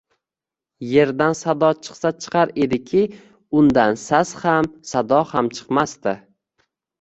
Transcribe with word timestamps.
Yerdan 0.91 1.35
sado 1.39 1.67
chiqsa 1.87 2.11
chiqar 2.25 2.53
ediki, 2.67 3.03
undan 3.61 4.01
sas 4.05 4.33
ham, 4.47 4.71
sado 4.95 5.21
ham 5.35 5.53
chiqmasdi 5.59 6.17